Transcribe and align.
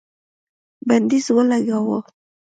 بندیز 0.87 1.25
ولګاوه 1.35 1.99